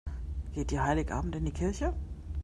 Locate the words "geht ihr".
0.53-0.83